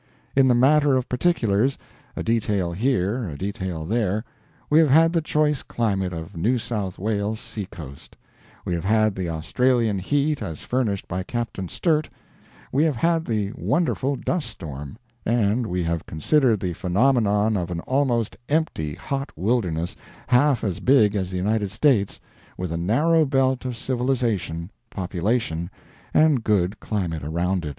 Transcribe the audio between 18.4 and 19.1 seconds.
empty